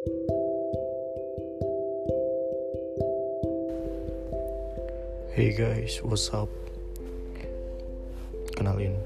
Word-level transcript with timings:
Hey 0.00 0.08
guys, 5.52 6.00
what's 6.00 6.32
up? 6.32 6.48
Kenalin, 8.56 8.96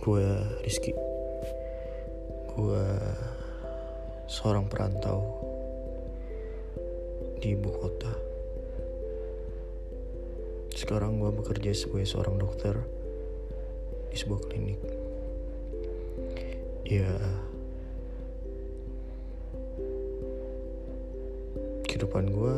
gue 0.00 0.24
Rizky. 0.64 0.96
Gue 2.56 2.88
seorang 4.32 4.64
perantau 4.72 5.28
di 7.44 7.52
ibu 7.52 7.68
kota. 7.76 8.16
Sekarang 10.72 11.20
gue 11.20 11.28
bekerja 11.36 11.76
sebagai 11.76 12.08
seorang 12.08 12.40
dokter 12.40 12.80
di 14.08 14.16
sebuah 14.16 14.40
klinik. 14.48 14.80
Ya, 16.88 17.12
kehidupan 21.92 22.32
gue 22.32 22.56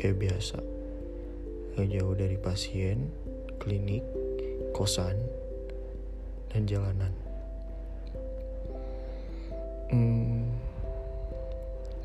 kayak 0.00 0.16
biasa 0.16 0.56
gak 1.76 1.92
jauh 1.92 2.16
dari 2.16 2.40
pasien, 2.40 3.12
klinik, 3.60 4.00
kosan, 4.72 5.12
dan 6.48 6.64
jalanan. 6.64 7.12
Hmm, 9.92 10.48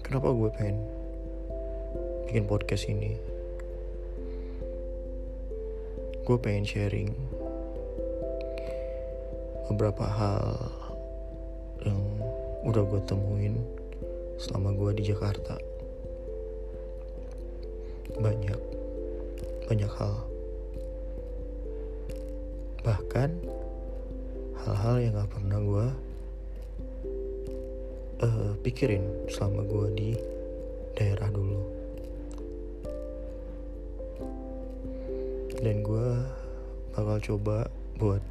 kenapa 0.03 0.35
gue 0.35 0.51
pengen 0.59 0.83
bikin 2.27 2.43
podcast 2.51 2.91
ini? 2.91 3.15
Gue 6.27 6.35
pengen 6.35 6.67
sharing 6.67 7.15
beberapa 9.71 10.03
hal 10.03 10.67
yang 11.87 12.03
udah 12.67 12.83
gue 12.83 13.01
temuin 13.07 13.55
selama 14.35 14.75
gue 14.75 14.99
di 14.99 15.15
Jakarta. 15.15 15.68
Banyak 18.19 18.61
banyak 19.69 19.91
hal. 20.01 20.15
Bahkan 22.81 23.29
hal-hal 24.65 24.95
yang 24.97 25.13
gak 25.13 25.29
pernah 25.29 25.59
gue 25.61 25.87
uh, 28.25 28.51
pikirin 28.65 29.05
selama 29.29 29.61
gue 29.69 29.87
di 29.93 30.09
daerah 30.97 31.29
dulu. 31.29 31.61
Dan 35.61 35.85
gue 35.85 36.09
bakal 36.97 37.17
coba 37.21 37.69
buat 38.01 38.23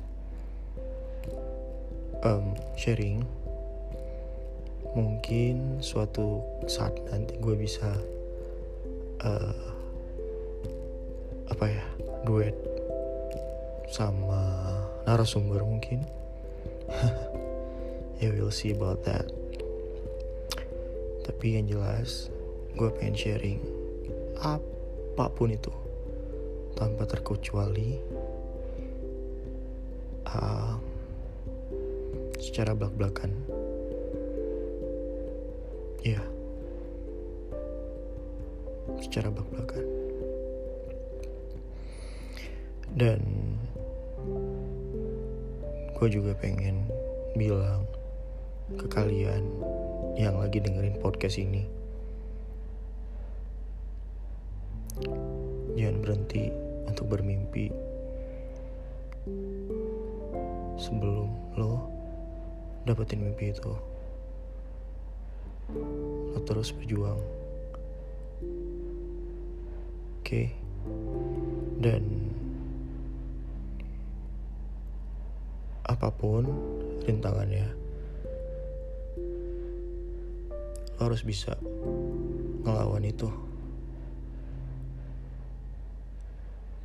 um, 2.26 2.56
sharing 2.74 3.22
mungkin 4.96 5.78
suatu 5.78 6.42
saat 6.66 6.96
nanti 7.12 7.38
gue 7.38 7.54
bisa 7.54 7.94
uh, 9.22 9.77
apa 11.48 11.64
ya 11.64 11.84
duet 12.28 12.54
sama 13.88 14.40
narasumber 15.08 15.64
mungkin. 15.64 16.04
Ya 18.18 18.34
we'll 18.34 18.50
see 18.50 18.74
about 18.74 19.06
that. 19.06 19.30
Tapi 21.22 21.54
yang 21.54 21.70
jelas 21.70 22.26
gue 22.74 22.90
pengen 22.98 23.14
sharing 23.14 23.62
apa 24.42 25.30
pun 25.30 25.54
itu 25.54 25.70
tanpa 26.74 27.06
terkecuali 27.06 27.94
uh, 30.26 30.82
secara 32.42 32.74
belak-belakan. 32.74 33.30
Ya 36.02 36.18
yeah. 36.18 36.26
secara 38.98 39.30
belak-belakan 39.30 39.86
dan 42.98 43.22
gue 45.94 46.08
juga 46.10 46.34
pengen 46.34 46.82
bilang 47.38 47.86
ke 48.74 48.90
kalian 48.90 49.46
yang 50.18 50.34
lagi 50.34 50.58
dengerin 50.58 50.98
podcast 50.98 51.38
ini 51.38 51.62
jangan 55.78 56.02
berhenti 56.02 56.50
untuk 56.90 57.06
bermimpi 57.06 57.70
sebelum 60.74 61.30
lo 61.54 61.86
dapetin 62.82 63.22
mimpi 63.22 63.54
itu 63.54 63.74
lo 66.34 66.38
terus 66.42 66.74
berjuang 66.74 67.22
oke 70.18 70.26
okay? 70.26 70.50
dan 71.78 72.17
apa 75.98 76.14
pun 76.14 76.46
rintangannya 77.02 77.74
lo 80.98 81.00
harus 81.10 81.26
bisa 81.26 81.58
ngelawan 82.62 83.02
itu. 83.02 83.26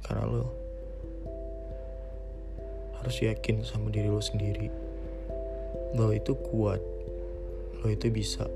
Karena 0.01 0.25
lo 0.25 0.49
harus 3.01 3.15
yakin 3.21 3.61
sama 3.61 3.93
diri 3.93 4.09
lo 4.09 4.21
sendiri. 4.21 4.69
Lo 5.93 6.09
itu 6.09 6.33
kuat 6.33 6.81
lo 7.81 7.87
itu 7.89 8.09
bisa. 8.09 8.49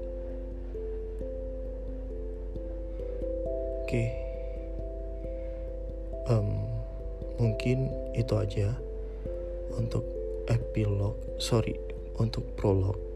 Oke. 3.86 3.90
Okay. 3.90 4.10
um, 6.30 6.68
mungkin 7.40 7.90
itu 8.14 8.34
aja 8.36 8.76
untuk 9.74 10.04
epilog 10.48 11.20
sorry 11.38 11.76
untuk 12.18 12.56
prolog 12.56 13.08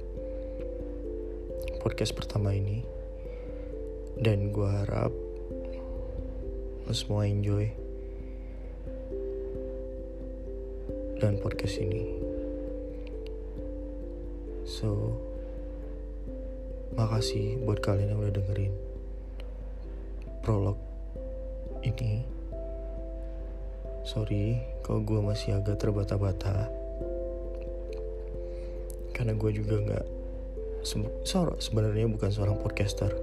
podcast 1.81 2.14
pertama 2.14 2.53
ini. 2.53 2.86
Dan 4.22 4.53
gue 4.53 4.69
harap 4.69 5.09
lo 6.86 6.94
semua 6.94 7.25
enjoy 7.25 7.74
dan 11.18 11.41
podcast 11.41 11.81
ini. 11.81 12.06
So 14.62 15.18
makasih 16.94 17.66
buat 17.66 17.81
kalian 17.81 18.14
yang 18.14 18.22
udah 18.22 18.36
dengerin 18.36 18.74
prolog 20.46 20.78
ini. 21.81 22.22
Sorry 24.06 24.62
kalau 24.86 25.02
gue 25.02 25.22
masih 25.22 25.58
agak 25.58 25.81
terbata-bata 25.81 26.81
karena 29.22 29.38
gue 29.38 29.52
juga 29.54 29.76
nggak 29.78 30.06
sebenarnya 31.62 32.09
bukan 32.09 32.34
seorang 32.34 32.58
podcaster. 32.58 33.14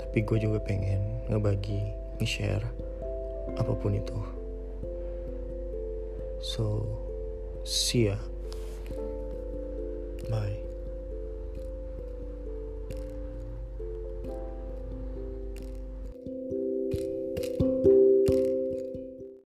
Tapi 0.00 0.24
gue 0.24 0.40
juga 0.40 0.56
pengen 0.64 1.20
ngebagi 1.28 1.92
nge-share 2.16 2.64
apa 3.60 3.76
pun 3.76 3.92
itu. 3.92 4.16
So 6.40 6.88
see 7.60 8.08
ya. 8.08 8.16
Bye 10.32 10.65